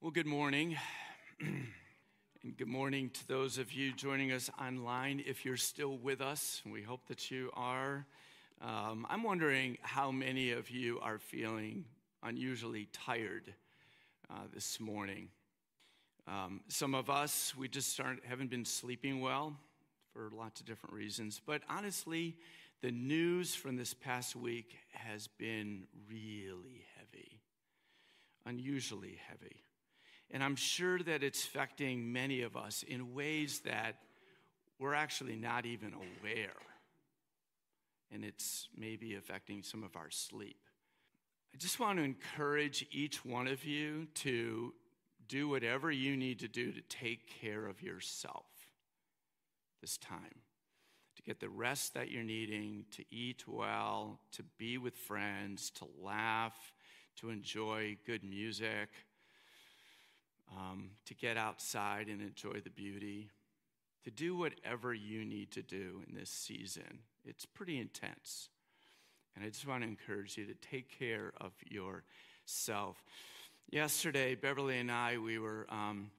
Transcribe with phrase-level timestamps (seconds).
[0.00, 0.76] Well, good morning.
[1.40, 5.20] and good morning to those of you joining us online.
[5.26, 8.06] If you're still with us, we hope that you are.
[8.62, 11.84] Um, I'm wondering how many of you are feeling
[12.22, 13.52] unusually tired
[14.30, 15.30] uh, this morning.
[16.28, 19.56] Um, some of us, we just aren't, haven't been sleeping well
[20.12, 21.40] for lots of different reasons.
[21.44, 22.36] But honestly,
[22.82, 27.40] the news from this past week has been really heavy,
[28.46, 29.64] unusually heavy.
[30.30, 33.96] And I'm sure that it's affecting many of us in ways that
[34.78, 36.50] we're actually not even aware.
[38.10, 40.60] And it's maybe affecting some of our sleep.
[41.54, 44.74] I just want to encourage each one of you to
[45.28, 48.46] do whatever you need to do to take care of yourself
[49.80, 50.42] this time,
[51.16, 55.86] to get the rest that you're needing, to eat well, to be with friends, to
[56.02, 56.72] laugh,
[57.16, 58.88] to enjoy good music
[60.56, 63.30] um, to get outside and enjoy the beauty,
[64.04, 67.00] to do whatever you need to do in this season.
[67.24, 68.48] It's pretty intense.
[69.34, 72.96] And I just want to encourage you to take care of yourself.
[73.70, 76.10] Yesterday, Beverly and I, we were, um,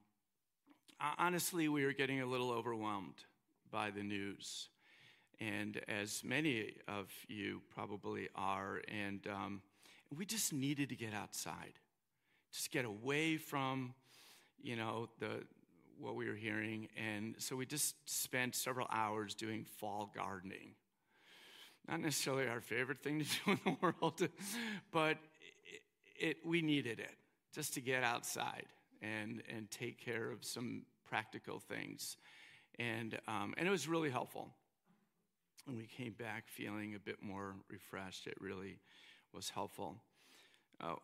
[1.18, 3.24] honestly, we were getting a little overwhelmed
[3.70, 4.68] by the news.
[5.40, 9.62] And as many of you probably are, and um,
[10.16, 11.72] we just needed to get outside,
[12.52, 13.94] just get away from
[14.62, 15.42] you know, the,
[15.98, 16.88] what we were hearing.
[16.96, 20.72] And so we just spent several hours doing fall gardening.
[21.88, 24.28] Not necessarily our favorite thing to do in the world,
[24.90, 25.18] but
[25.66, 25.82] it,
[26.18, 27.16] it, we needed it
[27.54, 28.66] just to get outside
[29.02, 32.16] and, and take care of some practical things.
[32.78, 34.50] And, um, and it was really helpful.
[35.66, 38.26] And we came back feeling a bit more refreshed.
[38.26, 38.78] It really
[39.32, 39.96] was helpful.
[40.80, 40.94] Uh,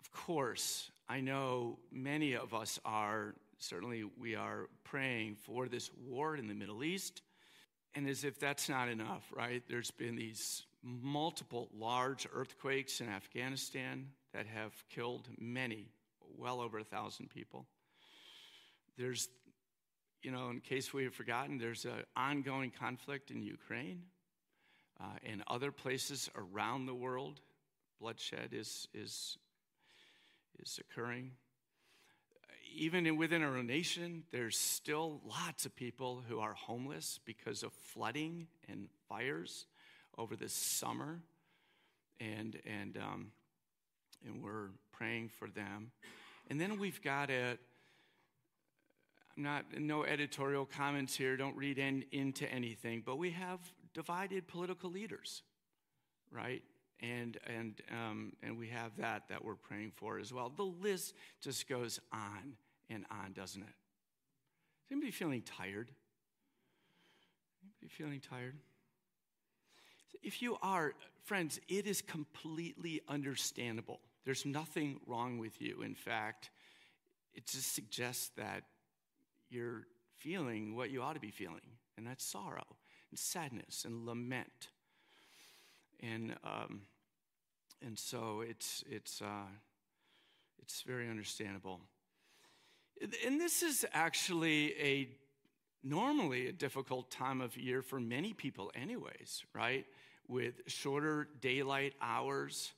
[0.00, 6.36] of course, I know many of us are, certainly, we are praying for this war
[6.36, 7.20] in the Middle East.
[7.94, 9.62] And as if that's not enough, right?
[9.68, 15.88] There's been these multiple large earthquakes in Afghanistan that have killed many,
[16.36, 17.66] well over a thousand people.
[18.98, 19.28] There's,
[20.22, 24.02] you know, in case we have forgotten, there's an ongoing conflict in Ukraine
[25.00, 27.40] uh, and other places around the world.
[28.00, 29.38] Bloodshed is, is
[30.60, 31.32] is occurring.
[32.76, 38.48] Even within our nation, there's still lots of people who are homeless because of flooding
[38.68, 39.66] and fires
[40.18, 41.20] over this summer.
[42.20, 43.32] And, and, um,
[44.26, 45.90] and we're praying for them.
[46.48, 47.58] And then we've got a,
[49.36, 53.60] I'm not, no editorial comments here, don't read in, into anything, but we have
[53.92, 55.42] divided political leaders,
[56.30, 56.62] right?
[57.00, 60.52] And and um, and we have that that we're praying for as well.
[60.54, 62.56] The list just goes on
[62.90, 63.68] and on, doesn't it?
[63.68, 65.90] Is anybody feeling tired?
[67.62, 68.56] Anybody feeling tired?
[70.22, 70.94] If you are,
[71.24, 74.00] friends, it is completely understandable.
[74.24, 75.82] There's nothing wrong with you.
[75.82, 76.50] In fact,
[77.34, 78.62] it just suggests that
[79.50, 81.60] you're feeling what you ought to be feeling,
[81.96, 82.64] and that's sorrow
[83.10, 84.68] and sadness and lament.
[86.12, 86.82] And, um,
[87.84, 89.48] and so it's, it's, uh,
[90.60, 91.80] it's very understandable.
[93.24, 95.08] And this is actually a
[95.82, 99.84] normally a difficult time of year for many people, anyways, right?
[100.28, 102.72] With shorter daylight hours.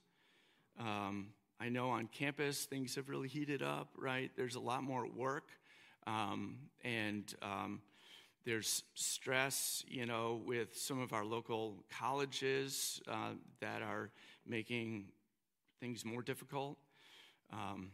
[0.78, 1.28] Um,
[1.60, 4.30] I know on campus things have really heated up, right?
[4.36, 5.50] There's a lot more work.
[6.06, 7.80] Um, and um,
[8.46, 14.10] there's stress, you know, with some of our local colleges uh, that are
[14.46, 15.06] making
[15.80, 16.78] things more difficult.
[17.52, 17.90] Um,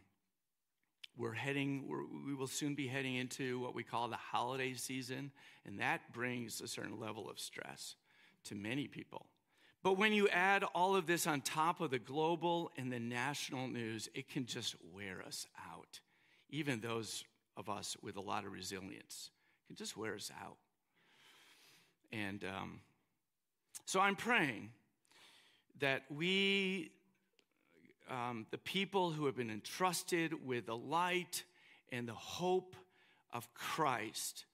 [1.16, 5.32] we're heading, we're, we will soon be heading into what we call the holiday season,
[5.64, 7.96] and that brings a certain level of stress
[8.44, 9.26] to many people.
[9.82, 13.68] But when you add all of this on top of the global and the national
[13.68, 16.00] news, it can just wear us out,
[16.50, 17.24] even those
[17.56, 19.30] of us with a lot of resilience
[19.72, 20.58] can just wear us out.
[22.12, 22.80] And um,
[23.86, 24.68] so I'm praying
[25.80, 26.90] that we,
[28.10, 31.44] um, the people who have been entrusted with the light
[31.90, 32.76] and the hope
[33.32, 34.44] of Christ,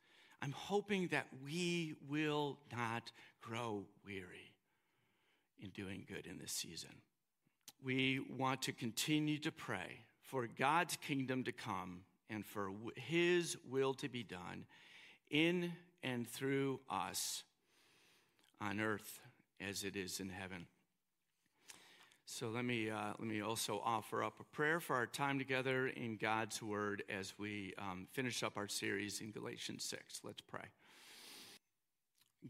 [0.41, 3.11] I'm hoping that we will not
[3.41, 4.53] grow weary
[5.61, 6.91] in doing good in this season.
[7.85, 13.94] We want to continue to pray for God's kingdom to come and for His will
[13.94, 14.64] to be done
[15.30, 15.72] in
[16.02, 17.44] and through us
[18.60, 19.20] on earth
[19.60, 20.66] as it is in heaven.
[22.30, 25.88] So let me, uh, let me also offer up a prayer for our time together
[25.88, 30.20] in God's Word as we um, finish up our series in Galatians 6.
[30.22, 30.64] Let's pray.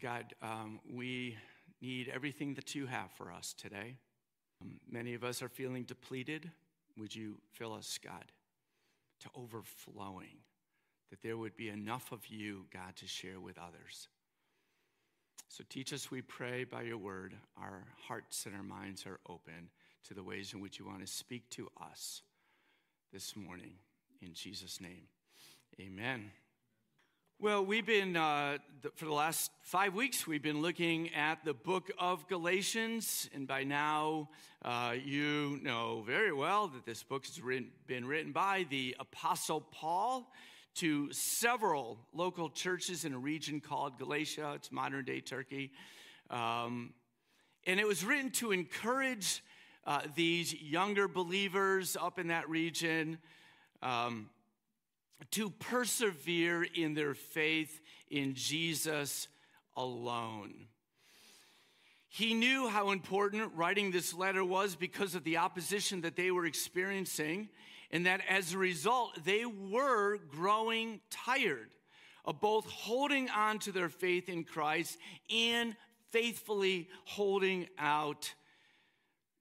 [0.03, 1.37] God, um, we
[1.81, 3.95] need everything that you have for us today.
[4.61, 6.51] Um, many of us are feeling depleted.
[6.99, 8.33] Would you fill us, God,
[9.21, 10.39] to overflowing,
[11.11, 14.09] that there would be enough of you, God, to share with others.
[15.49, 17.35] So teach us, we pray, by your word.
[17.57, 19.71] Our hearts and our minds are open
[20.07, 22.23] to the ways in which you want to speak to us
[23.13, 23.73] this morning.
[24.21, 25.09] In Jesus' name,
[25.81, 26.31] amen.
[27.41, 28.59] Well, we've been, uh,
[28.97, 33.31] for the last five weeks, we've been looking at the book of Galatians.
[33.33, 34.29] And by now,
[34.65, 39.61] uh, you know very well that this book has written, been written by the Apostle
[39.61, 40.33] Paul
[40.79, 44.53] to several local churches in a region called Galatia.
[44.55, 45.73] It's modern day Turkey.
[46.31, 46.93] Um,
[47.67, 49.43] and it was written to encourage
[49.85, 53.19] uh, these younger believers up in that region
[53.83, 54.31] um,
[55.33, 59.27] to persevere in their faith in Jesus
[59.77, 60.69] alone.
[62.09, 66.47] He knew how important writing this letter was because of the opposition that they were
[66.47, 67.49] experiencing
[67.91, 71.71] and that as a result, they were growing tired
[72.25, 74.99] of both holding on to their faith in Christ
[75.35, 75.75] and
[76.11, 78.33] faithfully holding out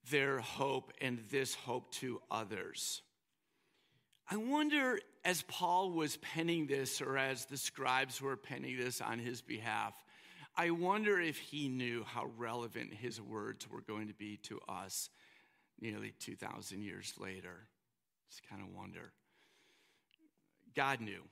[0.09, 3.01] their hope and this hope to others.
[4.29, 9.19] I wonder, as Paul was penning this, or as the scribes were penning this on
[9.19, 9.93] his behalf,
[10.55, 15.09] I wonder if he knew how relevant his words were going to be to us
[15.79, 17.67] nearly 2,000 years later.
[18.29, 19.11] Just kind of wonder.
[20.75, 21.23] God knew.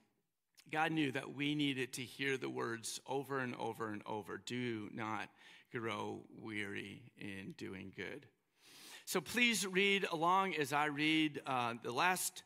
[0.71, 4.89] God knew that we needed to hear the words over and over and over do
[4.93, 5.29] not
[5.71, 8.25] grow weary in doing good.
[9.05, 12.41] So please read along as I read uh, the last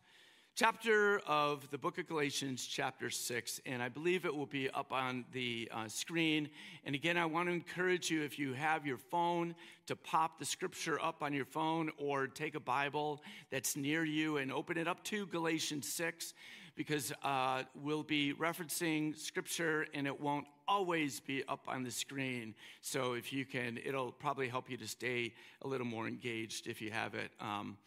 [0.59, 4.91] chapter of the book of Galatians, chapter 6, and I believe it will be up
[4.91, 6.49] on the uh, screen.
[6.85, 9.55] And again, I want to encourage you if you have your phone
[9.87, 14.35] to pop the scripture up on your phone or take a Bible that's near you
[14.35, 16.33] and open it up to Galatians 6
[16.75, 22.53] because uh, we'll be referencing scripture and it won't always be up on the screen.
[22.81, 26.81] So if you can, it'll probably help you to stay a little more engaged if
[26.81, 27.31] you have it.
[27.39, 27.77] Um,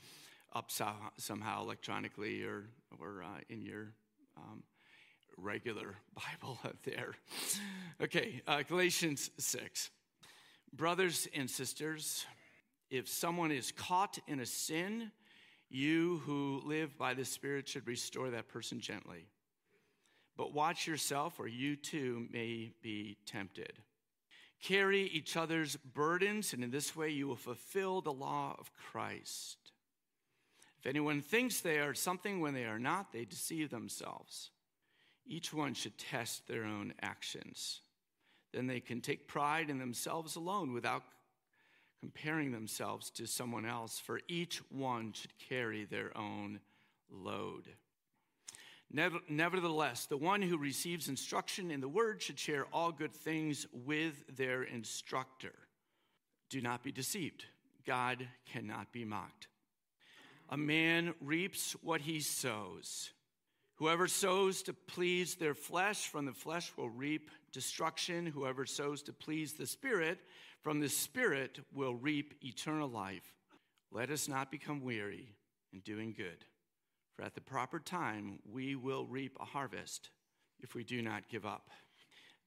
[0.54, 2.68] up so, somehow electronically or,
[3.00, 3.94] or uh, in your
[4.36, 4.62] um,
[5.36, 7.14] regular Bible there.
[8.00, 9.90] Okay, uh, Galatians 6.
[10.72, 12.24] Brothers and sisters,
[12.90, 15.10] if someone is caught in a sin,
[15.68, 19.26] you who live by the Spirit should restore that person gently.
[20.36, 23.72] But watch yourself, or you too may be tempted.
[24.62, 29.61] Carry each other's burdens, and in this way you will fulfill the law of Christ.
[30.82, 34.50] If anyone thinks they are something when they are not, they deceive themselves.
[35.24, 37.82] Each one should test their own actions.
[38.52, 41.04] Then they can take pride in themselves alone without
[42.00, 46.58] comparing themselves to someone else, for each one should carry their own
[47.08, 47.68] load.
[49.28, 54.36] Nevertheless, the one who receives instruction in the word should share all good things with
[54.36, 55.54] their instructor.
[56.50, 57.44] Do not be deceived.
[57.86, 59.46] God cannot be mocked.
[60.50, 63.10] A man reaps what he sows.
[63.76, 68.26] Whoever sows to please their flesh from the flesh will reap destruction.
[68.26, 70.18] Whoever sows to please the Spirit
[70.62, 73.34] from the Spirit will reap eternal life.
[73.90, 75.34] Let us not become weary
[75.72, 76.44] in doing good,
[77.14, 80.10] for at the proper time we will reap a harvest
[80.60, 81.70] if we do not give up.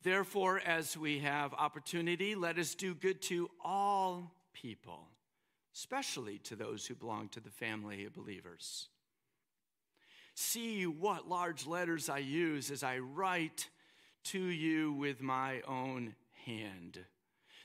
[0.03, 5.09] Therefore, as we have opportunity, let us do good to all people
[5.75, 8.87] especially to those who belong to the family of believers.
[10.33, 13.69] See what large letters I use as I write
[14.25, 16.15] to you with my own
[16.45, 16.99] hand.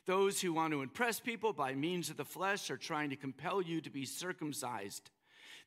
[0.07, 3.63] Those who want to impress people by means of the flesh are trying to compel
[3.63, 5.11] you to be circumcised.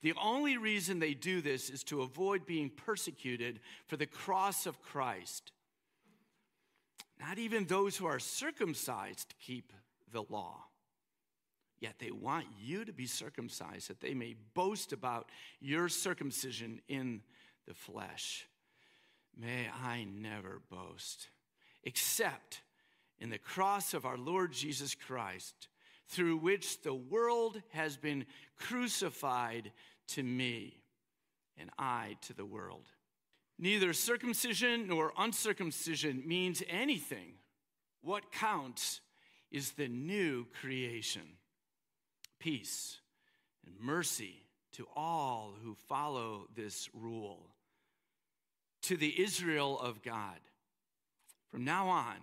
[0.01, 4.81] The only reason they do this is to avoid being persecuted for the cross of
[4.81, 5.53] Christ.
[7.19, 9.71] Not even those who are circumcised keep
[10.11, 10.65] the law.
[11.83, 15.27] Yet they want you to be circumcised that they may boast about
[15.59, 17.19] your circumcision in
[17.67, 18.47] the flesh.
[19.37, 21.27] May I never boast,
[21.83, 22.61] except
[23.19, 25.67] in the cross of our Lord Jesus Christ,
[26.07, 29.73] through which the world has been crucified
[30.07, 30.79] to me,
[31.57, 32.85] and I to the world.
[33.59, 37.33] Neither circumcision nor uncircumcision means anything.
[38.01, 39.01] What counts
[39.51, 41.23] is the new creation.
[42.43, 42.99] Peace
[43.65, 47.47] and mercy to all who follow this rule.
[48.83, 50.39] To the Israel of God,
[51.49, 52.17] from now on,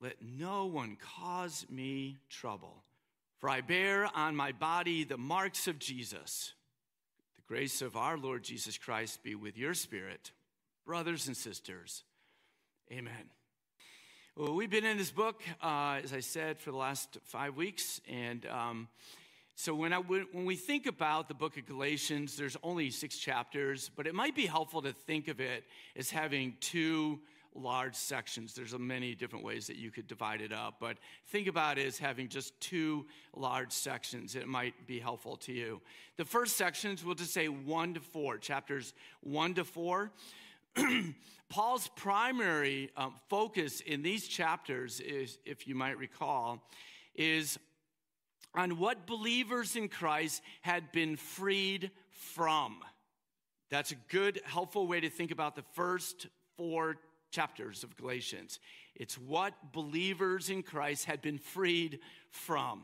[0.00, 2.84] let no one cause me trouble,
[3.38, 6.52] for I bear on my body the marks of Jesus.
[7.34, 10.30] The grace of our Lord Jesus Christ be with your spirit,
[10.86, 12.04] brothers and sisters.
[12.92, 13.30] Amen.
[14.38, 18.00] Well, we've been in this book, uh, as I said, for the last five weeks,
[18.08, 18.86] and um,
[19.56, 23.90] so when, I, when we think about the book of Galatians, there's only six chapters,
[23.96, 25.64] but it might be helpful to think of it
[25.96, 27.18] as having two
[27.52, 28.54] large sections.
[28.54, 31.98] There's many different ways that you could divide it up, but think about it as
[31.98, 34.36] having just two large sections.
[34.36, 35.80] It might be helpful to you.
[36.16, 40.12] The first sections, we'll just say one to four, chapters one to four.
[41.48, 46.62] Paul's primary um, focus in these chapters is, if you might recall,
[47.14, 47.58] is
[48.54, 52.78] on what believers in Christ had been freed from.
[53.70, 56.96] That's a good, helpful way to think about the first four
[57.30, 58.58] chapters of Galatians.
[58.94, 62.82] It's what believers in Christ had been freed from.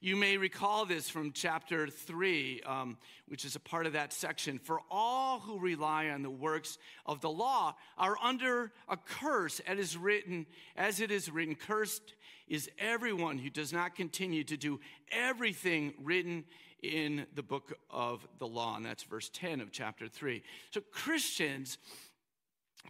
[0.00, 2.98] You may recall this from chapter 3, um,
[3.28, 4.58] which is a part of that section.
[4.58, 9.78] For all who rely on the works of the law are under a curse, as,
[9.78, 12.14] is written, as it is written, cursed
[12.48, 16.44] is everyone who does not continue to do everything written
[16.82, 18.76] in the book of the law.
[18.76, 20.42] And that's verse 10 of chapter 3.
[20.72, 21.78] So Christians,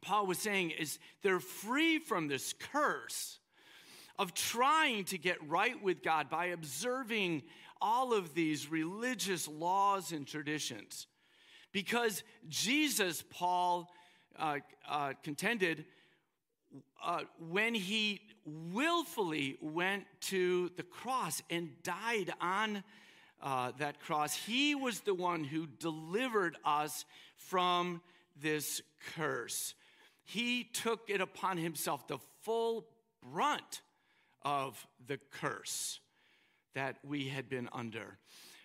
[0.00, 3.38] Paul was saying, is they're free from this curse
[4.18, 7.42] of trying to get right with God by observing
[7.80, 11.06] all of these religious laws and traditions.
[11.72, 13.88] Because Jesus, Paul
[14.38, 15.84] uh, uh, contended,
[17.04, 22.84] uh, when he willfully went to the cross and died on
[23.42, 27.04] uh, that cross, he was the one who delivered us
[27.36, 28.00] from
[28.40, 28.80] this
[29.16, 29.74] curse.
[30.24, 32.86] He took it upon himself, the full
[33.22, 33.82] brunt
[34.44, 36.00] of the curse
[36.74, 38.18] that we had been under.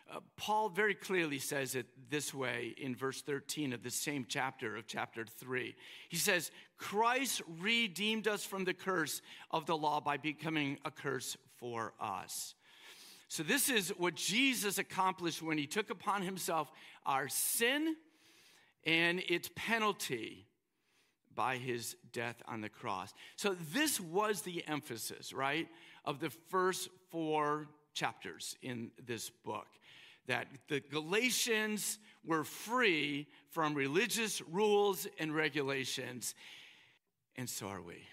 [0.09, 4.77] Uh, Paul very clearly says it this way in verse 13 of the same chapter
[4.77, 5.75] of chapter 3.
[6.07, 11.35] He says, Christ redeemed us from the curse of the law by becoming a curse
[11.59, 12.55] for us.
[13.29, 16.71] So, this is what Jesus accomplished when he took upon himself
[17.05, 17.97] our sin
[18.85, 20.46] and its penalty
[21.37, 23.13] by his death on the cross.
[23.37, 25.69] So, this was the emphasis, right,
[26.03, 29.67] of the first four chapters in this book
[30.25, 36.35] that the Galatians were free from religious rules and regulations,
[37.37, 38.03] and so are we.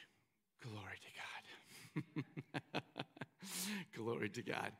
[0.62, 2.82] Glory to God.
[3.96, 4.72] Glory to God.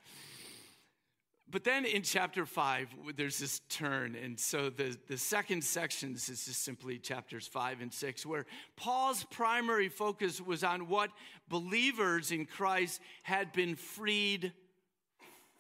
[1.55, 4.17] But then in chapter five, there's this turn.
[4.17, 8.45] And so the, the second sections is just simply chapters five and six, where
[8.75, 11.13] Paul's primary focus was on what
[11.49, 14.53] believers in Christ had been freed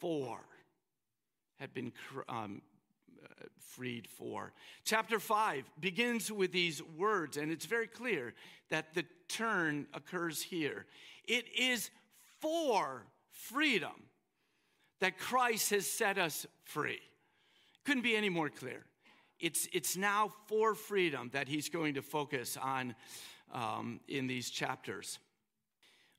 [0.00, 0.40] for,
[1.60, 1.92] had been
[2.28, 2.60] um,
[3.22, 4.52] uh, freed for.
[4.84, 8.34] Chapter five begins with these words, and it's very clear
[8.68, 10.86] that the turn occurs here.
[11.28, 11.90] It is
[12.40, 13.92] for freedom
[15.00, 17.00] that Christ has set us free.
[17.84, 18.84] Couldn't be any more clear.
[19.40, 22.94] It's, it's now for freedom that he's going to focus on
[23.52, 25.18] um, in these chapters.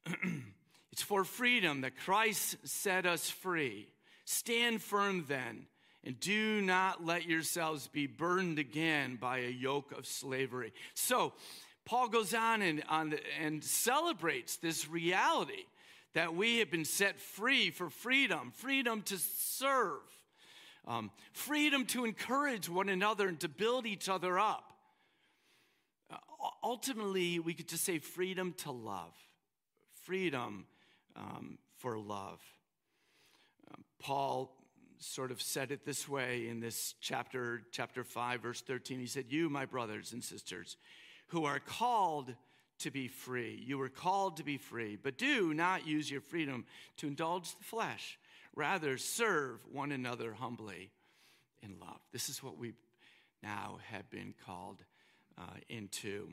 [0.91, 3.87] it's for freedom that Christ set us free.
[4.25, 5.65] Stand firm then,
[6.03, 10.73] and do not let yourselves be burdened again by a yoke of slavery.
[10.93, 11.33] So,
[11.85, 15.65] Paul goes on and, on the, and celebrates this reality
[16.15, 20.01] that we have been set free for freedom, freedom to serve,
[20.87, 24.71] um, freedom to encourage one another and to build each other up.
[26.09, 26.15] Uh,
[26.63, 29.13] ultimately, we could just say freedom to love,
[30.03, 30.65] freedom
[31.17, 32.39] um, for love.
[33.73, 34.55] Um, Paul
[34.99, 38.99] sort of said it this way in this chapter, chapter 5, verse 13.
[38.99, 40.77] He said, You, my brothers and sisters,
[41.27, 42.33] who are called
[42.79, 43.61] to be free.
[43.65, 46.65] You were called to be free, but do not use your freedom
[46.97, 48.17] to indulge the flesh.
[48.55, 50.91] Rather, serve one another humbly
[51.61, 51.99] in love.
[52.11, 52.73] This is what we
[53.43, 54.77] now have been called
[55.37, 56.29] uh, into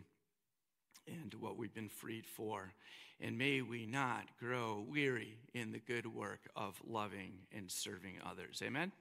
[1.06, 2.72] and what we've been freed for.
[3.20, 8.62] And may we not grow weary in the good work of loving and serving others.
[8.64, 8.92] Amen.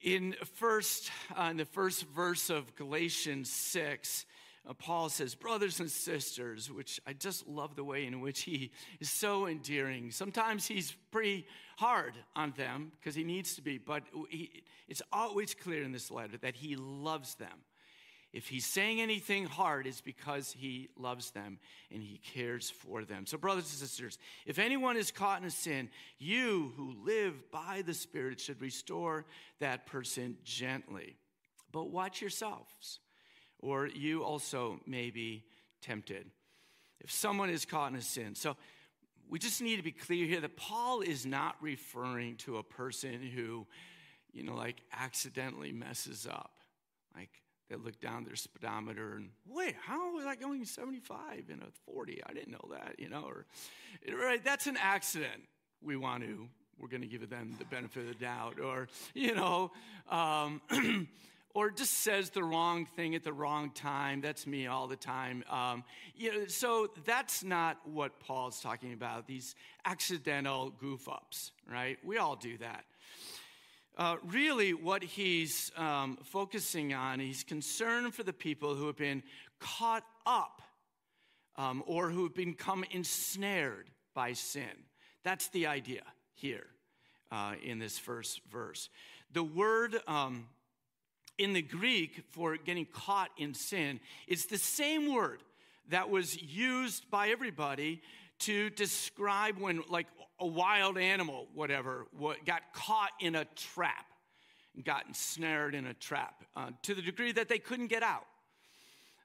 [0.00, 5.80] In first, uh, in the first verse of Galatians 6, uh, Uh, Paul says, brothers
[5.80, 10.10] and sisters, which I just love the way in which he is so endearing.
[10.10, 11.46] Sometimes he's pretty
[11.78, 16.10] hard on them because he needs to be, but he, it's always clear in this
[16.10, 17.64] letter that he loves them.
[18.32, 21.58] If he's saying anything hard, it's because he loves them
[21.90, 23.26] and he cares for them.
[23.26, 25.88] So, brothers and sisters, if anyone is caught in a sin,
[26.18, 29.26] you who live by the Spirit should restore
[29.58, 31.16] that person gently.
[31.72, 33.00] But watch yourselves,
[33.60, 35.44] or you also may be
[35.80, 36.26] tempted.
[37.00, 38.56] If someone is caught in a sin, so
[39.28, 43.22] we just need to be clear here that Paul is not referring to a person
[43.22, 43.66] who,
[44.32, 46.50] you know, like accidentally messes up.
[47.14, 47.30] Like,
[47.70, 52.20] they look down their speedometer and wait, how was I going 75 in a 40?
[52.26, 53.46] I didn't know that, you know, or
[54.12, 55.42] right, that's an accident.
[55.80, 56.48] We want to,
[56.80, 59.70] we're going to give them the benefit of the doubt, or you know,
[60.10, 60.60] um,
[61.54, 64.20] or just says the wrong thing at the wrong time.
[64.20, 65.42] That's me all the time.
[65.50, 69.26] Um, you know, so that's not what Paul's talking about.
[69.26, 69.54] These
[69.84, 71.98] accidental goof ups, right?
[72.04, 72.84] We all do that.
[73.98, 79.22] Uh, really, what he's um, focusing on, he's concerned for the people who have been
[79.58, 80.62] caught up
[81.56, 84.84] um, or who have become ensnared by sin.
[85.24, 86.02] That's the idea
[86.34, 86.66] here
[87.30, 88.88] uh, in this first verse.
[89.32, 90.46] The word um,
[91.40, 95.42] in the Greek for getting caught in sin is the same word
[95.88, 98.02] that was used by everybody
[98.40, 100.06] to describe when, like,
[100.38, 102.06] a wild animal, whatever,
[102.44, 104.06] got caught in a trap,
[104.84, 108.26] got ensnared in a trap uh, to the degree that they couldn't get out.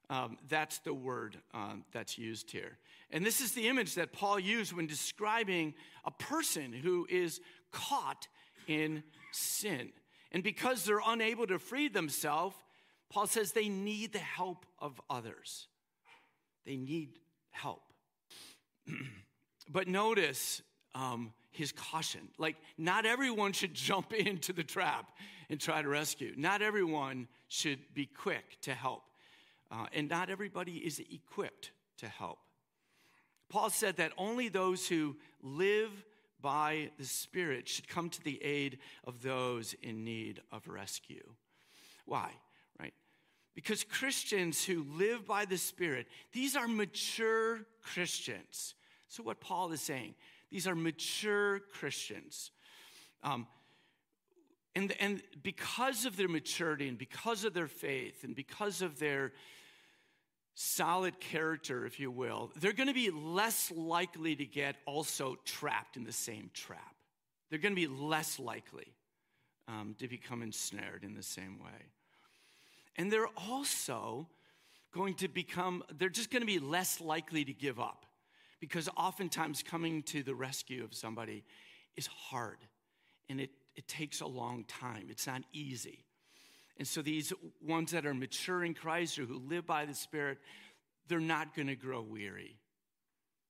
[0.10, 2.78] Um, that's the word um, that's used here.
[3.12, 5.74] And this is the image that Paul used when describing
[6.06, 7.42] a person who is
[7.72, 8.28] caught
[8.68, 9.92] in sin.
[10.32, 12.56] And because they're unable to free themselves,
[13.10, 15.68] Paul says they need the help of others.
[16.66, 17.20] They need
[17.52, 17.84] help.
[19.70, 20.62] but notice
[20.94, 22.28] um, his caution.
[22.38, 25.12] Like, not everyone should jump into the trap
[25.50, 26.34] and try to rescue.
[26.36, 29.04] Not everyone should be quick to help.
[29.72, 32.40] Uh, and not everybody is equipped to help.
[33.50, 35.92] Paul said that only those who live
[36.46, 41.28] by the Spirit should come to the aid of those in need of rescue.
[42.06, 42.30] Why?
[42.80, 42.94] Right?
[43.56, 48.76] Because Christians who live by the Spirit, these are mature Christians.
[49.08, 50.14] So, what Paul is saying,
[50.52, 52.52] these are mature Christians.
[53.24, 53.48] Um,
[54.76, 59.34] and, and because of their maturity and because of their faith and because of their
[60.56, 65.98] solid character, if you will, they're going to be less likely to get also trapped
[65.98, 66.96] in the same trap.
[67.50, 68.96] They're going to be less likely
[69.68, 71.92] um, to become ensnared in the same way.
[72.96, 74.28] And they're also
[74.94, 78.06] going to become, they're just going to be less likely to give up
[78.62, 81.44] because oftentimes coming to the rescue of somebody
[81.98, 82.58] is hard
[83.30, 85.08] and it, it takes a long time.
[85.10, 86.05] It's not easy.
[86.78, 90.40] And so these ones that are mature in Christ or who live by the Spirit,
[91.08, 92.58] they're not going to grow weary.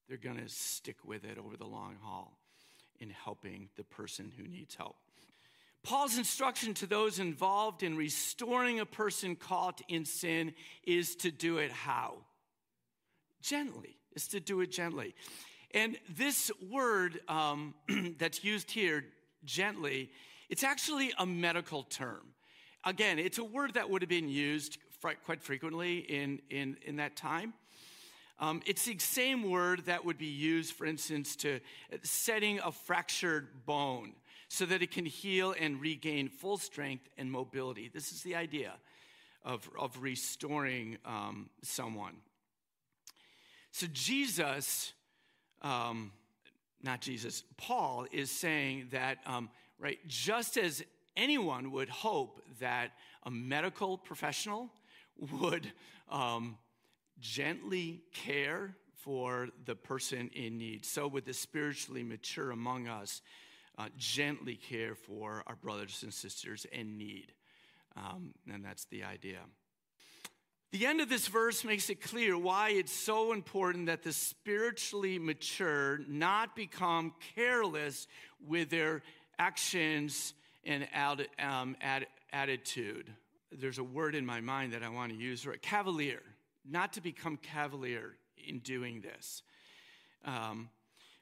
[0.08, 2.38] They're going to stick with it over the long haul
[3.00, 4.98] in helping the person who needs help.
[5.84, 10.54] Paul's instruction to those involved in restoring a person caught in sin
[10.86, 12.18] is to do it how?
[13.42, 15.14] Gently is to do it gently.
[15.72, 17.76] And this word um,
[18.18, 19.06] that's used here,
[19.44, 20.10] gently,
[20.50, 22.22] it's actually a medical term.
[22.88, 27.16] Again, it's a word that would have been used quite frequently in, in, in that
[27.16, 27.54] time.
[28.40, 31.60] Um, it's the same word that would be used, for instance, to
[32.04, 34.14] setting a fractured bone
[34.50, 37.90] so that it can heal and regain full strength and mobility.
[37.92, 38.74] This is the idea
[39.44, 42.18] of, of restoring um, someone.
[43.72, 44.94] So Jesus,
[45.64, 46.12] um,
[46.84, 50.84] not Jesus, Paul is saying that, um, right, just as
[51.16, 52.92] anyone would hope that
[53.24, 54.70] a medical professional
[55.32, 55.72] would
[56.10, 56.58] um,
[57.20, 63.22] gently care for the person in need, so would the spiritually mature among us
[63.78, 67.32] uh, gently care for our brothers and sisters in need.
[67.96, 69.40] Um, and that's the idea.
[70.72, 75.20] The end of this verse makes it clear why it's so important that the spiritually
[75.20, 78.08] mature not become careless
[78.46, 79.02] with their
[79.40, 80.34] actions
[80.66, 80.88] and
[81.40, 81.76] um,
[82.32, 83.12] attitude.
[83.52, 85.62] There's a word in my mind that I want to use, right?
[85.62, 86.22] Cavalier,
[86.68, 88.16] not to become cavalier
[88.48, 89.44] in doing this.
[90.26, 90.70] Um,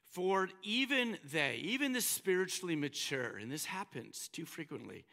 [0.05, 5.05] for even they, even the spiritually mature, and this happens too frequently,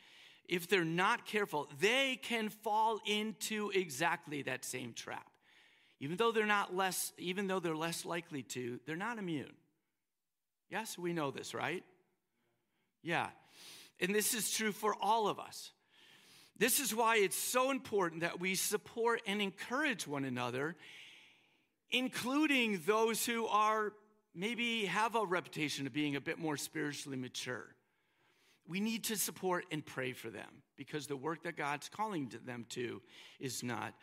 [0.48, 5.26] if they're not careful, they can fall into exactly that same trap.
[6.00, 9.52] even though they're not less, even though they're less likely to, they're not immune.
[10.70, 11.84] Yes, we know this, right?
[13.02, 13.28] Yeah.
[14.00, 15.72] And this is true for all of us.
[16.56, 20.76] This is why it's so important that we support and encourage one another,
[21.90, 23.92] including those who are
[24.34, 27.74] maybe have a reputation of being a bit more spiritually mature.
[28.68, 32.66] We need to support and pray for them because the work that God's calling them
[32.70, 33.02] to
[33.40, 33.94] is not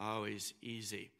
[0.00, 1.10] always easy.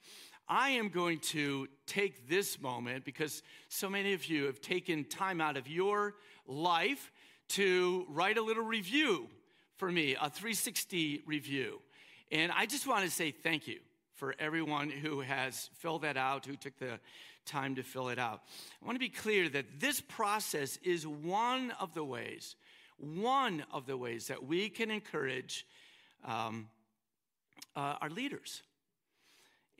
[0.48, 5.40] I am going to take this moment because so many of you have taken time
[5.40, 6.14] out of your
[6.46, 7.12] life
[7.48, 9.28] to write a little review
[9.76, 11.80] for me, a 360 review.
[12.32, 13.78] And I just want to say thank you
[14.14, 16.98] for everyone who has filled that out, who took the
[17.44, 18.42] time to fill it out.
[18.82, 22.56] I want to be clear that this process is one of the ways,
[22.96, 25.66] one of the ways that we can encourage
[26.24, 26.68] um,
[27.76, 28.62] uh, our leaders.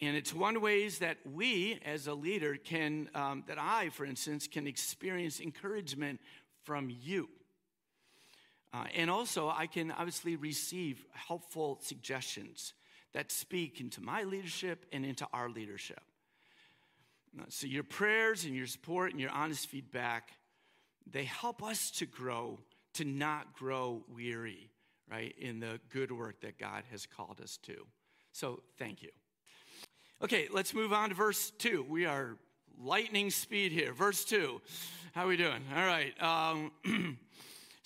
[0.00, 4.46] And it's one ways that we, as a leader, can, um, that I, for instance,
[4.46, 6.20] can experience encouragement
[6.64, 7.30] from you.
[8.76, 12.74] Uh, and also, I can obviously receive helpful suggestions
[13.14, 16.00] that speak into my leadership and into our leadership.
[17.38, 20.30] Uh, so, your prayers and your support and your honest feedback,
[21.10, 22.58] they help us to grow,
[22.94, 24.68] to not grow weary,
[25.10, 27.86] right, in the good work that God has called us to.
[28.32, 29.10] So, thank you.
[30.22, 31.86] Okay, let's move on to verse 2.
[31.88, 32.36] We are
[32.78, 33.94] lightning speed here.
[33.94, 34.60] Verse 2.
[35.14, 35.62] How are we doing?
[35.74, 36.12] All right.
[36.22, 36.72] Um,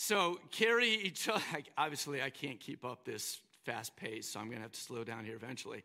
[0.02, 1.42] So carry each other.
[1.76, 5.04] Obviously, I can't keep up this fast pace, so I'm going to have to slow
[5.04, 5.84] down here eventually.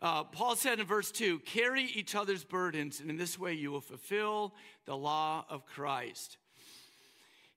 [0.00, 3.72] Uh, Paul said in verse 2 carry each other's burdens, and in this way you
[3.72, 6.36] will fulfill the law of Christ.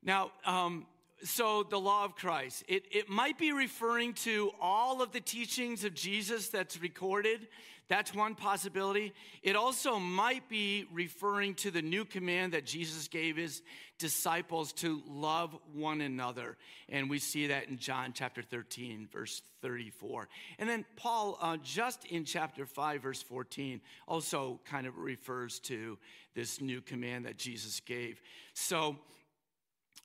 [0.01, 0.87] Now, um,
[1.23, 5.84] so the law of Christ, it, it might be referring to all of the teachings
[5.84, 7.47] of Jesus that's recorded
[7.91, 9.12] that's one possibility.
[9.43, 13.62] It also might be referring to the new command that Jesus gave his
[13.99, 16.55] disciples to love one another.
[16.88, 20.29] And we see that in John chapter 13, verse 34.
[20.57, 25.97] And then Paul, uh, just in chapter 5, verse 14, also kind of refers to
[26.34, 28.21] this new command that Jesus gave.
[28.53, 28.95] So,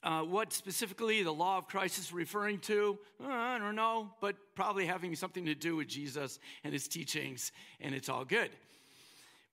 [0.07, 4.37] uh, what specifically the law of Christ is referring to, uh, I don't know, but
[4.55, 8.51] probably having something to do with Jesus and his teachings, and it's all good.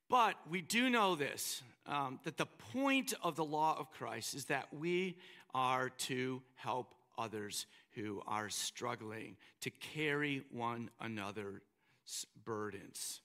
[0.10, 4.46] But we do know this um, that the point of the law of Christ is
[4.46, 5.18] that we
[5.56, 11.62] are to help others who are struggling, to carry one another's
[12.46, 13.23] burdens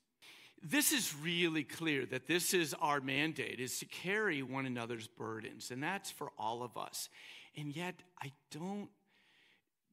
[0.63, 5.71] this is really clear that this is our mandate is to carry one another's burdens
[5.71, 7.09] and that's for all of us.
[7.57, 8.89] And yet i don't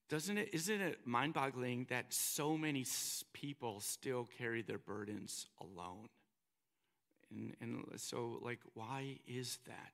[0.10, 2.86] doesn't it isn't it mind-boggling that so many
[3.34, 6.08] people still carry their burdens alone?
[7.32, 9.94] And, and so like why is that?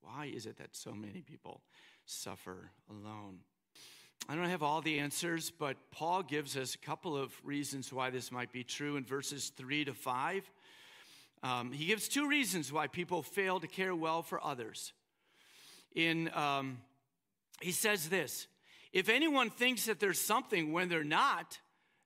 [0.00, 1.62] Why is it that so many people
[2.06, 3.40] suffer alone
[4.28, 8.08] I don't have all the answers, but Paul gives us a couple of reasons why
[8.08, 10.50] this might be true in verses three to five.
[11.42, 14.94] Um, he gives two reasons why people fail to care well for others.
[15.94, 16.78] In um,
[17.60, 18.46] he says this:
[18.94, 21.58] if anyone thinks that there's something when they're not,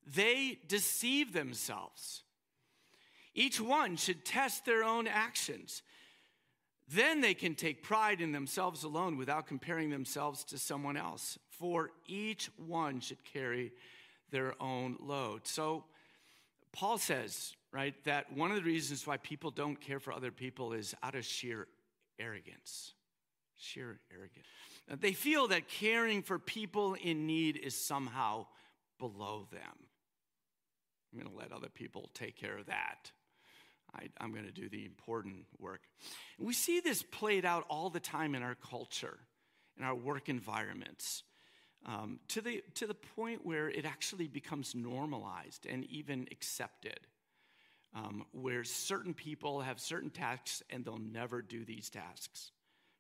[0.04, 2.24] they deceive themselves.
[3.34, 5.82] Each one should test their own actions.
[6.90, 11.90] Then they can take pride in themselves alone without comparing themselves to someone else for
[12.06, 13.72] each one should carry
[14.30, 15.46] their own load.
[15.46, 15.84] So,
[16.72, 20.72] Paul says, right, that one of the reasons why people don't care for other people
[20.72, 21.66] is out of sheer
[22.18, 22.94] arrogance.
[23.56, 24.46] Sheer arrogance.
[24.90, 28.46] Uh, they feel that caring for people in need is somehow
[28.98, 29.60] below them.
[31.12, 33.10] I'm going to let other people take care of that.
[33.98, 35.80] I, am going to do the important work.
[36.38, 39.18] And we see this played out all the time in our culture,
[39.78, 41.24] in our work environments
[41.86, 47.00] um, to, the, to the point where it actually becomes normalized and even accepted.
[47.94, 52.50] Um, where certain people have certain tasks and they'll never do these tasks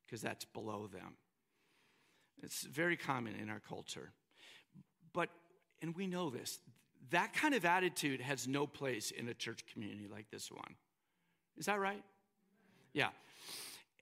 [0.06, 1.16] because that's below them.
[2.42, 4.12] It's very common in our culture.
[5.12, 5.28] But,
[5.82, 6.58] and we know this,
[7.10, 10.74] that kind of attitude has no place in a church community like this one.
[11.56, 12.02] Is that right?
[12.92, 13.08] Yeah.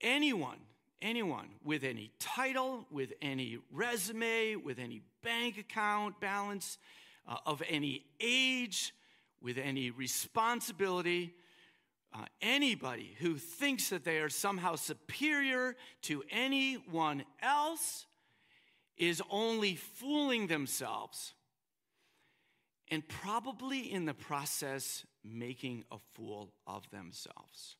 [0.01, 0.59] Anyone
[1.01, 6.77] anyone with any title, with any resume, with any bank account balance,
[7.27, 8.93] uh, of any age,
[9.41, 11.33] with any responsibility,
[12.13, 18.05] uh, anybody who thinks that they are somehow superior to anyone else
[18.97, 21.33] is only fooling themselves.
[22.89, 27.75] And probably in the process making a fool of themselves.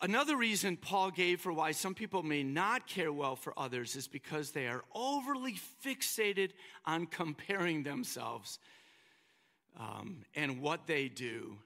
[0.00, 4.08] Another reason Paul gave for why some people may not care well for others is
[4.08, 6.50] because they are overly fixated
[6.84, 8.58] on comparing themselves
[9.78, 11.56] um, and what they do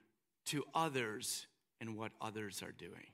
[0.47, 1.47] to others
[1.81, 3.07] and what others are doing.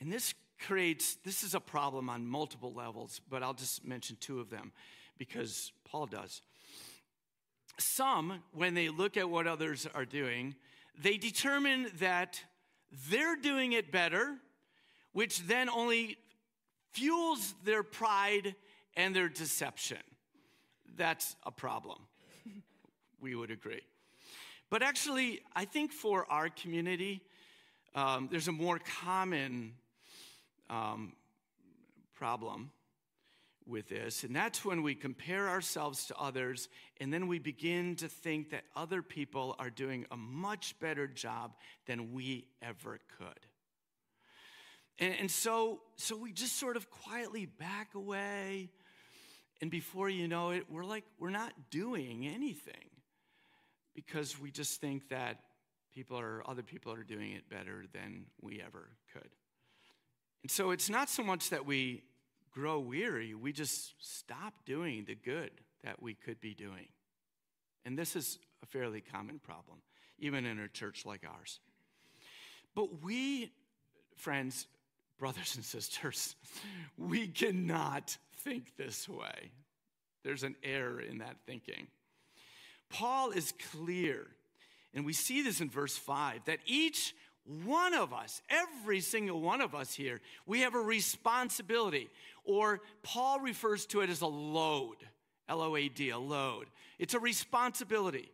[0.00, 0.32] And this
[0.64, 4.70] creates, this is a problem on multiple levels, but I'll just mention two of them
[5.18, 6.40] because Paul does.
[7.78, 10.54] Some, when they look at what others are doing,
[11.00, 12.42] they determine that
[13.08, 14.36] they're doing it better,
[15.12, 16.16] which then only
[16.92, 18.54] fuels their pride
[18.96, 19.98] and their deception.
[20.96, 21.98] That's a problem.
[23.20, 23.82] we would agree.
[24.70, 27.22] But actually, I think for our community,
[27.94, 29.74] um, there's a more common
[30.68, 31.12] um,
[32.14, 32.70] problem
[33.68, 36.68] with this, and that's when we compare ourselves to others
[37.00, 41.52] and then we begin to think that other people are doing a much better job
[41.86, 43.46] than we ever could.
[44.98, 48.70] And, and so, so we just sort of quietly back away,
[49.60, 52.90] and before you know it, we're like, we're not doing anything
[53.94, 55.40] because we just think that
[55.94, 59.30] people are, other people are doing it better than we ever could.
[60.42, 62.04] And so it's not so much that we
[62.58, 65.50] grow weary, we just stop doing the good
[65.84, 66.88] that we could be doing.
[67.84, 69.78] And this is a fairly common problem,
[70.18, 71.60] even in a church like ours.
[72.74, 73.52] But we,
[74.16, 74.66] friends,
[75.18, 76.34] brothers and sisters,
[76.98, 79.52] we cannot think this way.
[80.24, 81.86] There's an error in that thinking.
[82.90, 84.26] Paul is clear,
[84.92, 87.14] and we see this in verse 5, that each
[87.64, 92.08] one of us, every single one of us here, we have a responsibility,
[92.44, 94.96] or Paul refers to it as a load.
[95.48, 96.66] L O A D, a load.
[96.98, 98.30] It's a responsibility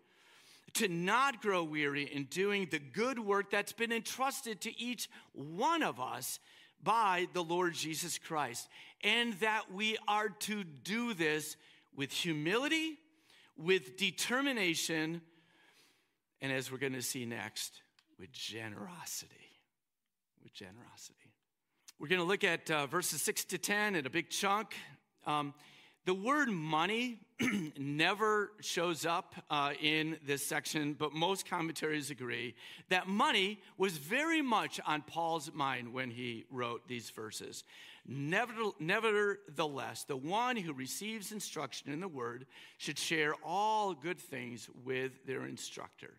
[0.75, 5.85] to not grow weary in doing the good work that's been entrusted to each one
[5.85, 6.41] of us
[6.83, 8.69] by the Lord Jesus Christ.
[9.05, 11.57] And that we are to do this
[11.95, 12.99] with humility,
[13.57, 15.21] with determination,
[16.41, 17.81] and as we're going to see next,
[18.19, 19.61] with generosity.
[20.43, 21.33] With generosity.
[21.99, 24.75] We're going to look at uh, verses 6 to 10 in a big chunk.
[25.27, 25.55] Um,
[26.07, 27.19] the word money
[27.79, 32.55] never shows up uh, in this section, but most commentaries agree
[32.91, 37.65] that money was very much on Paul's mind when he wrote these verses.
[38.07, 42.45] Nevertheless, the one who receives instruction in the word
[42.77, 46.19] should share all good things with their instructor.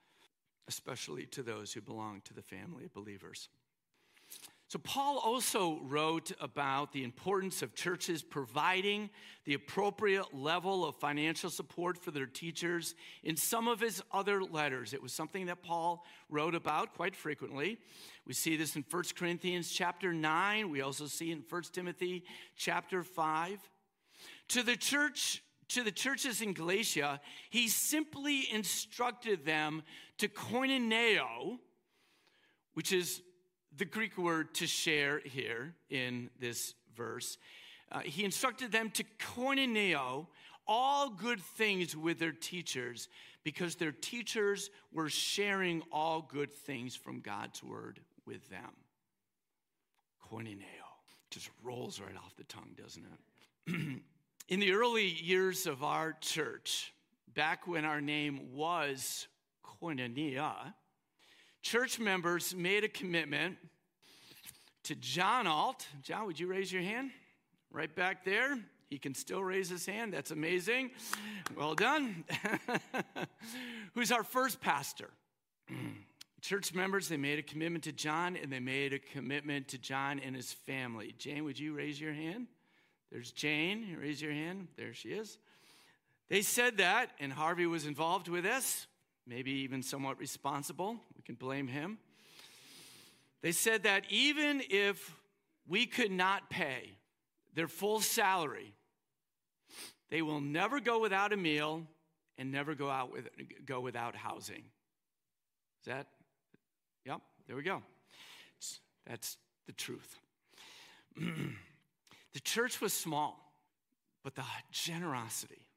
[0.67, 3.49] especially to those who belong to the family of believers.
[4.71, 9.09] So, Paul also wrote about the importance of churches providing
[9.43, 14.93] the appropriate level of financial support for their teachers in some of his other letters.
[14.93, 17.79] It was something that Paul wrote about quite frequently.
[18.25, 20.69] We see this in 1 Corinthians chapter 9.
[20.69, 22.23] We also see in 1 Timothy
[22.55, 23.59] chapter 5.
[24.47, 29.83] To the church, to the churches in Galatia, he simply instructed them
[30.17, 31.59] to koinoneo,
[32.73, 33.21] which is
[33.75, 37.37] the Greek word to share here in this verse.
[37.91, 40.27] Uh, he instructed them to koinoneo
[40.67, 43.07] all good things with their teachers
[43.43, 48.71] because their teachers were sharing all good things from God's word with them.
[50.29, 50.57] Koinoneo
[51.29, 54.01] just rolls right off the tongue, doesn't it?
[54.51, 56.93] in the early years of our church,
[57.33, 59.29] back when our name was
[59.63, 60.73] Koinonia,
[61.61, 63.55] church members made a commitment
[64.83, 65.87] to John Alt.
[66.03, 67.11] John, would you raise your hand?
[67.71, 68.59] Right back there.
[68.89, 70.13] He can still raise his hand.
[70.13, 70.91] That's amazing.
[71.55, 72.25] Well done.
[73.93, 75.11] Who's our first pastor?
[76.41, 80.19] Church members, they made a commitment to John and they made a commitment to John
[80.19, 81.15] and his family.
[81.17, 82.47] Jane, would you raise your hand?
[83.11, 83.97] There's Jane.
[83.99, 84.67] Raise your hand.
[84.77, 85.37] There she is.
[86.29, 88.87] They said that, and Harvey was involved with this
[89.27, 90.97] maybe even somewhat responsible.
[91.15, 91.99] We can blame him.
[93.41, 95.15] They said that even if
[95.67, 96.91] we could not pay
[97.55, 98.73] their full salary,
[100.09, 101.83] they will never go without a meal
[102.37, 103.29] and never go out with
[103.65, 104.63] go without housing.
[105.81, 106.07] Is that?
[107.05, 107.81] Yep, there we go.
[109.07, 110.17] That's the truth.
[112.33, 113.53] the church was small,
[114.23, 115.67] but the generosity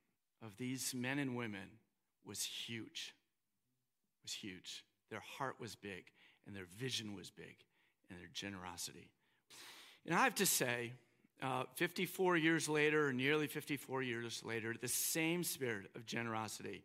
[0.43, 1.69] of these men and women
[2.25, 3.14] was huge.
[4.23, 4.85] Was huge.
[5.11, 6.05] Their heart was big,
[6.47, 7.57] and their vision was big,
[8.09, 9.11] and their generosity.
[10.07, 10.93] And I have to say,
[11.43, 16.85] uh, 54 years later, or nearly 54 years later, the same spirit of generosity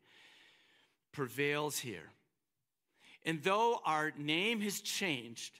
[1.12, 2.12] prevails here.
[3.26, 5.60] And though our name has changed,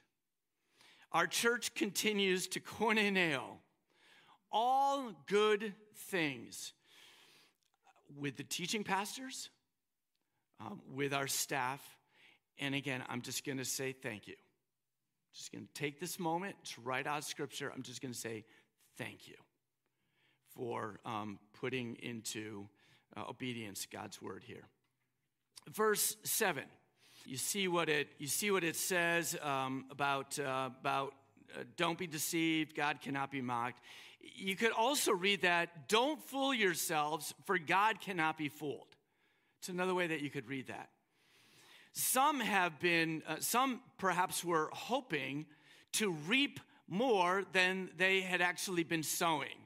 [1.12, 3.58] our church continues to koinoneo
[4.52, 6.74] all good things
[8.18, 9.50] with the teaching pastors,
[10.60, 11.82] um, with our staff.
[12.58, 14.36] And again, I'm just going to say thank you.
[15.34, 17.72] Just going to take this moment to write out scripture.
[17.74, 18.46] I'm just going to say
[18.98, 19.36] thank you
[20.56, 22.68] for um, putting into
[23.16, 24.64] uh, obedience God's word here.
[25.70, 26.64] Verse 7.
[27.26, 31.14] You see what it, you see what it says um, about, uh, about
[31.56, 33.82] uh, don't be deceived, God cannot be mocked.
[34.22, 38.88] You could also read that, don't fool yourselves, for God cannot be fooled.
[39.60, 40.90] It's another way that you could read that.
[41.94, 45.46] Some have been, uh, some perhaps were hoping
[45.94, 49.58] to reap more than they had actually been sowing.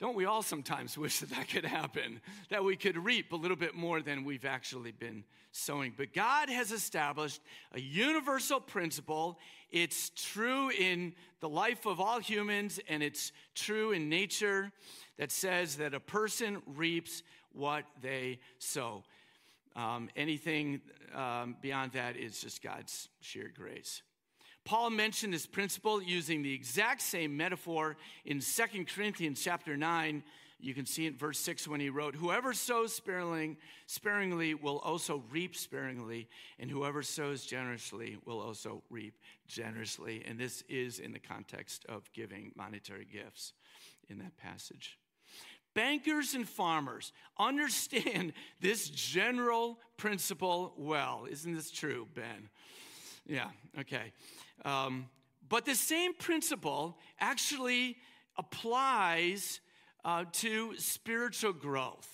[0.00, 2.20] Don't we all sometimes wish that that could happen?
[2.48, 5.92] That we could reap a little bit more than we've actually been sowing.
[5.96, 7.40] But God has established
[7.72, 9.38] a universal principle.
[9.70, 14.72] It's true in the life of all humans, and it's true in nature
[15.18, 19.04] that says that a person reaps what they sow.
[19.76, 20.80] Um, anything
[21.14, 24.02] um, beyond that is just God's sheer grace.
[24.64, 30.22] Paul mentioned this principle using the exact same metaphor in 2 Corinthians chapter 9.
[30.62, 35.22] You can see in verse 6 when he wrote, Whoever sows sparingly, sparingly will also
[35.30, 39.14] reap sparingly, and whoever sows generously will also reap
[39.48, 40.22] generously.
[40.26, 43.54] And this is in the context of giving monetary gifts
[44.08, 44.98] in that passage.
[45.74, 51.26] Bankers and farmers understand this general principle well.
[51.30, 52.50] Isn't this true, Ben?
[53.26, 54.12] Yeah, okay.
[54.64, 55.08] Um,
[55.48, 57.96] but the same principle actually
[58.36, 59.60] applies
[60.04, 62.08] uh, to spiritual growth.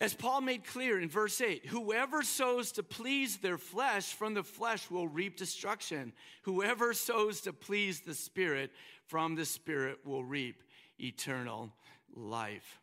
[0.00, 4.42] As Paul made clear in verse 8, whoever sows to please their flesh from the
[4.42, 6.14] flesh will reap destruction.
[6.42, 8.70] Whoever sows to please the Spirit
[9.06, 10.62] from the Spirit will reap
[10.98, 11.70] eternal
[12.14, 12.80] life.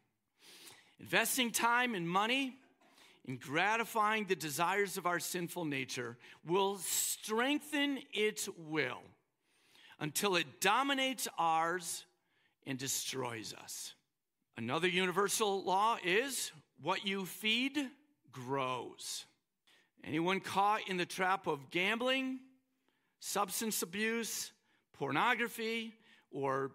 [1.00, 2.56] Investing time and money
[3.28, 9.02] in gratifying the desires of our sinful nature will strengthen its will
[10.00, 12.06] until it dominates ours
[12.66, 13.94] and destroys us.
[14.56, 17.78] Another universal law is what you feed
[18.32, 19.26] grows.
[20.04, 22.40] Anyone caught in the trap of gambling,
[23.20, 24.52] substance abuse,
[24.94, 25.94] pornography,
[26.32, 26.72] or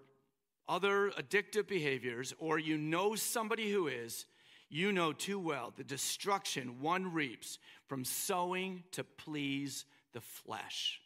[0.68, 4.26] other addictive behaviors, or you know somebody who is,
[4.72, 10.98] you know too well the destruction one reaps from sowing to please the flesh.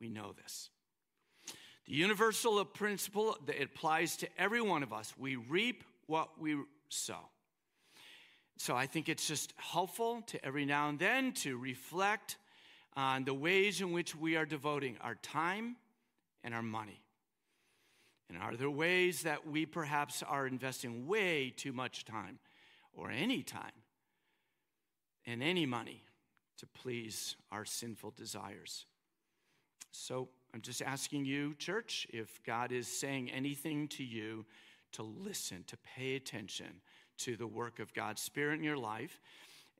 [0.00, 0.70] We know this.
[1.86, 6.56] The universal principle that applies to every one of us we reap what we
[6.88, 7.28] sow.
[8.56, 12.38] So I think it's just helpful to every now and then to reflect
[12.96, 15.76] on the ways in which we are devoting our time
[16.42, 17.02] and our money.
[18.30, 22.38] And are there ways that we perhaps are investing way too much time
[22.96, 23.82] or any time
[25.26, 26.02] and any money
[26.58, 28.86] to please our sinful desires?
[29.92, 34.46] So I'm just asking you, church, if God is saying anything to you,
[34.92, 36.80] to listen, to pay attention
[37.18, 39.20] to the work of God's Spirit in your life.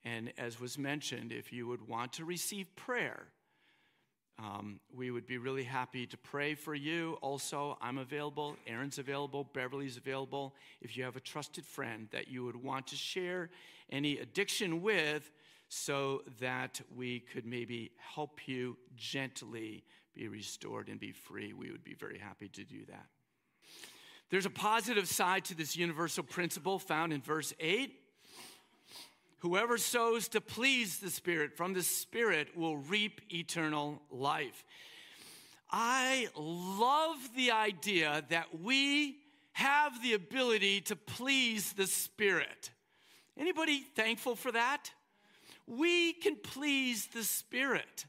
[0.04, 3.28] And as was mentioned, if you would want to receive prayer,
[4.38, 7.18] um, we would be really happy to pray for you.
[7.22, 10.54] Also, I'm available, Aaron's available, Beverly's available.
[10.80, 13.50] If you have a trusted friend that you would want to share
[13.90, 15.30] any addiction with,
[15.68, 21.84] so that we could maybe help you gently be restored and be free, we would
[21.84, 23.06] be very happy to do that.
[24.30, 27.92] There's a positive side to this universal principle found in verse 8.
[29.40, 34.64] Whoever sows to please the Spirit from the Spirit will reap eternal life.
[35.70, 39.18] I love the idea that we
[39.52, 42.70] have the ability to please the Spirit.
[43.38, 44.90] Anybody thankful for that?
[45.66, 48.06] We can please the Spirit.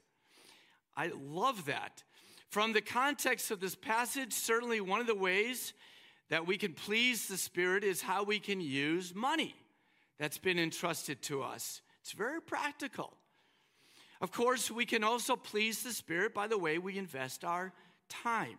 [0.96, 2.04] I love that.
[2.50, 5.74] From the context of this passage, certainly one of the ways
[6.30, 9.56] that we can please the Spirit is how we can use money
[10.20, 11.82] that's been entrusted to us.
[12.02, 13.14] It's very practical.
[14.22, 17.74] Of course, we can also please the Spirit by the way we invest our
[18.10, 18.58] time.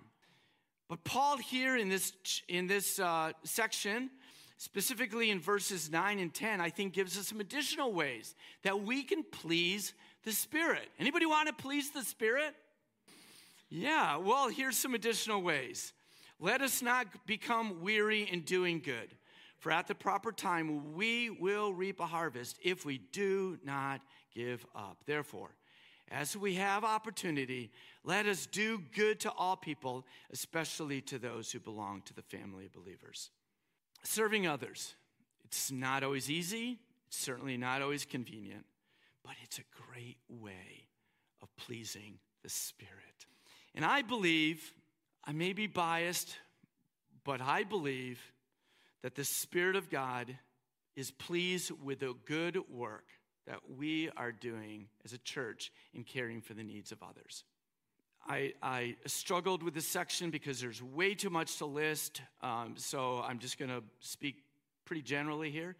[0.88, 2.12] But Paul, here in this,
[2.48, 4.10] in this uh, section,
[4.56, 9.02] specifically in verses 9 and 10, I think gives us some additional ways that we
[9.02, 9.94] can please
[10.24, 10.88] the Spirit.
[10.98, 12.54] Anybody want to please the Spirit?
[13.70, 15.92] Yeah, well, here's some additional ways.
[16.40, 19.14] Let us not become weary in doing good,
[19.58, 24.00] for at the proper time we will reap a harvest if we do not
[24.34, 24.98] give up.
[25.06, 25.50] Therefore,
[26.10, 27.70] as we have opportunity,
[28.02, 32.66] let us do good to all people, especially to those who belong to the family
[32.66, 33.30] of believers.
[34.04, 34.94] Serving others,
[35.44, 36.78] it's not always easy,
[37.08, 38.64] it's certainly not always convenient,
[39.24, 40.86] but it's a great way
[41.42, 43.26] of pleasing the Spirit.
[43.74, 44.72] And I believe,
[45.24, 46.36] I may be biased,
[47.24, 48.20] but I believe
[49.02, 50.36] that the Spirit of God
[50.96, 53.04] is pleased with the good work
[53.46, 57.44] that we are doing as a church in caring for the needs of others.
[58.26, 63.22] I, I struggled with this section because there's way too much to list, um, so
[63.26, 64.42] I'm just going to speak
[64.84, 65.76] pretty generally here.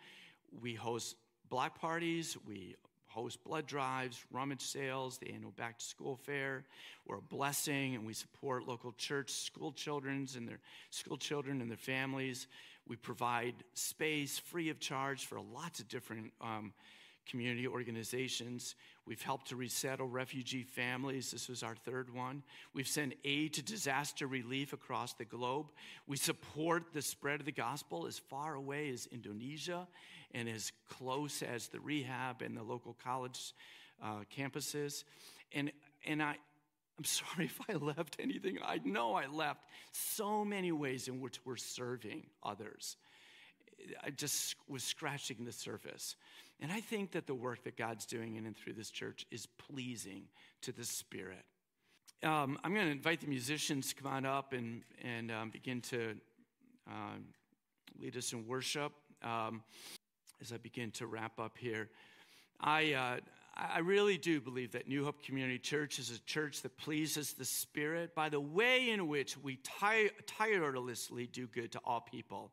[0.62, 1.16] We host
[1.50, 2.76] block parties, we
[3.08, 6.64] host blood drives, rummage sales, the annual back to school fair.
[7.06, 10.60] We're a blessing and we support local church school children's and their
[10.90, 12.46] school children and their families.
[12.88, 16.72] We provide space free of charge for lots of different um,
[17.28, 18.74] community organizations.
[19.06, 21.30] We've helped to resettle refugee families.
[21.30, 22.42] This was our third one.
[22.72, 25.70] We've sent aid to disaster relief across the globe.
[26.06, 29.86] We support the spread of the gospel as far away as Indonesia
[30.32, 33.54] and as close as the rehab and the local college
[34.02, 35.04] uh, campuses.
[35.52, 35.70] And,
[36.06, 36.36] and I,
[36.98, 38.58] I'm sorry if I left anything.
[38.64, 42.96] I know I left so many ways in which we're serving others.
[44.02, 46.16] I just was scratching the surface.
[46.60, 49.46] And I think that the work that God's doing in and through this church is
[49.46, 50.24] pleasing
[50.62, 51.44] to the Spirit.
[52.24, 55.80] Um, I'm going to invite the musicians to come on up and, and um, begin
[55.82, 56.16] to
[56.88, 57.26] um,
[58.00, 58.90] lead us in worship
[59.22, 59.62] um,
[60.40, 61.88] as I begin to wrap up here.
[62.60, 63.16] I, uh,
[63.58, 67.44] I really do believe that New Hope Community Church is a church that pleases the
[67.44, 69.58] Spirit by the way in which we
[70.26, 72.52] tirelessly do good to all people,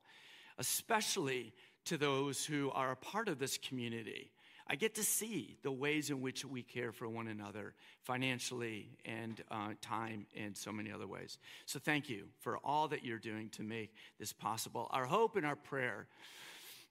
[0.57, 1.53] especially
[1.85, 4.31] to those who are a part of this community.
[4.67, 9.43] I get to see the ways in which we care for one another financially and
[9.51, 11.37] uh, time and so many other ways.
[11.67, 14.87] So, thank you for all that you're doing to make this possible.
[14.89, 16.07] Our hope and our prayer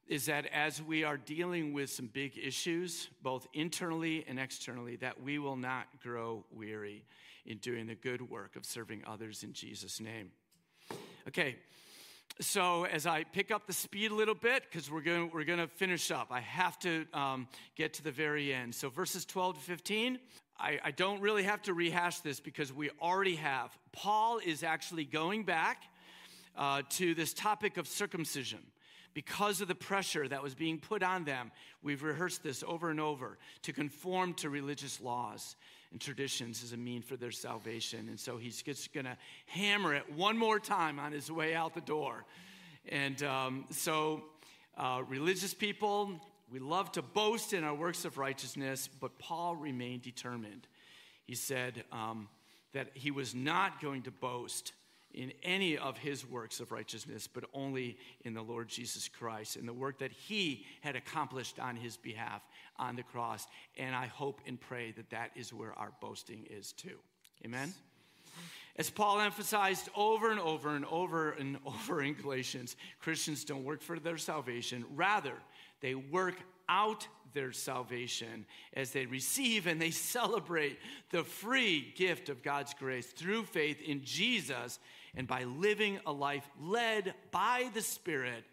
[0.06, 5.22] is that as we are dealing with some big issues, both internally and externally, that
[5.22, 7.04] we will not grow weary
[7.46, 10.30] in doing the good work of serving others in Jesus' name.
[11.26, 11.56] Okay,
[12.40, 15.58] so as I pick up the speed a little bit, because we're going we're going
[15.58, 18.74] to finish up, I have to um, get to the very end.
[18.74, 20.18] So verses 12 to 15,
[20.58, 23.76] I, I don't really have to rehash this because we already have.
[23.92, 25.84] Paul is actually going back
[26.56, 28.60] uh, to this topic of circumcision
[29.14, 31.52] because of the pressure that was being put on them.
[31.82, 35.56] We've rehearsed this over and over to conform to religious laws
[35.92, 38.08] and traditions as a mean for their salvation.
[38.08, 41.74] And so he's just going to hammer it one more time on his way out
[41.74, 42.24] the door.
[42.88, 44.24] And um, so,
[44.76, 50.02] uh, religious people, we love to boast in our works of righteousness, but Paul remained
[50.02, 50.66] determined.
[51.26, 52.28] He said um,
[52.72, 54.72] that he was not going to boast
[55.14, 59.66] in any of his works of righteousness, but only in the Lord Jesus Christ and
[59.66, 62.42] the work that he had accomplished on his behalf
[62.76, 63.46] on the cross.
[63.76, 66.98] And I hope and pray that that is where our boasting is too.
[67.44, 67.72] Amen?
[68.76, 73.82] As Paul emphasized over and over and over and over in Galatians, Christians don't work
[73.82, 74.84] for their salvation.
[74.94, 75.34] Rather,
[75.80, 76.34] they work
[76.68, 80.78] out their salvation as they receive and they celebrate
[81.10, 84.78] the free gift of God's grace through faith in Jesus
[85.16, 88.44] and by living a life led by the Spirit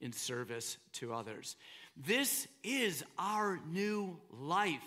[0.00, 1.56] in service to others.
[1.96, 4.82] This is our new life.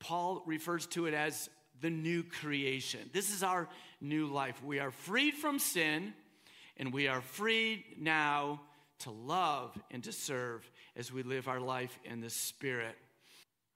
[0.00, 1.48] Paul refers to it as
[1.80, 3.00] the new creation.
[3.12, 3.68] This is our
[4.00, 4.62] new life.
[4.62, 6.14] We are freed from sin,
[6.76, 8.60] and we are freed now
[9.00, 12.96] to love and to serve as we live our life in the Spirit.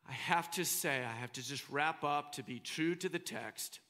[0.08, 3.18] I have to say, I have to just wrap up to be true to the
[3.18, 3.80] text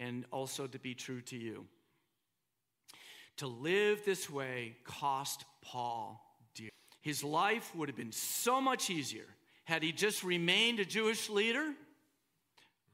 [0.00, 1.66] and also to be true to you.
[3.38, 6.20] To live this way cost Paul
[6.54, 6.70] dear.
[7.00, 9.26] His life would have been so much easier
[9.64, 11.72] had he just remained a Jewish leader.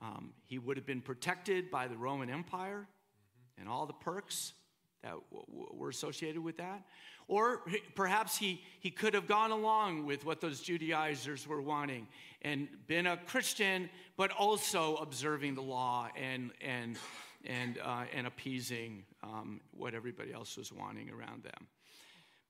[0.03, 2.87] Um, he would have been protected by the Roman Empire
[3.59, 4.53] and all the perks
[5.05, 6.83] that were associated with that.
[7.29, 7.63] Or
[7.95, 12.07] perhaps he, he could have gone along with what those Judaizers were wanting
[12.43, 16.99] and been a Christian, but also observing the law and, and,
[17.47, 21.67] and, uh, and appeasing um, what everybody else was wanting around them.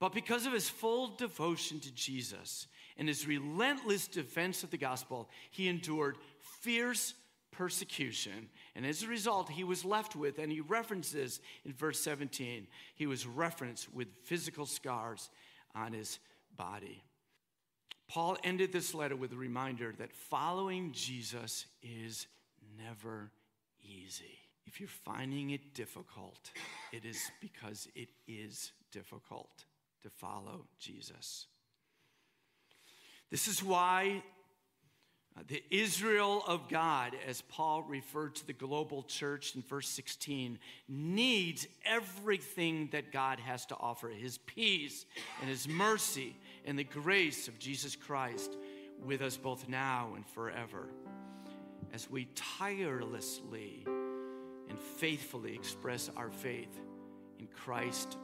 [0.01, 5.29] But because of his full devotion to Jesus and his relentless defense of the gospel,
[5.51, 6.17] he endured
[6.61, 7.15] fierce
[7.57, 8.49] persecution.
[8.75, 13.07] And as a result, he was left with, and he references in verse 17, he
[13.07, 15.31] was referenced with physical scars
[15.75, 16.19] on his
[16.57, 17.03] body.
[18.09, 22.27] Paul ended this letter with a reminder that following Jesus is
[22.79, 23.31] never
[23.83, 24.39] easy.
[24.67, 26.51] If you're finding it difficult,
[26.93, 29.65] it is because it is difficult
[30.03, 31.47] to follow Jesus.
[33.31, 34.23] This is why
[35.37, 40.59] Uh, the Israel of God, as Paul referred to the global church in verse 16,
[40.89, 45.07] needs everything that God has to offer His peace
[45.41, 48.57] and His mercy and the grace of Jesus Christ
[49.05, 50.89] with us both now and forever.
[51.93, 53.85] As we tirelessly
[54.69, 56.81] and faithfully express our faith
[57.39, 58.17] in Christ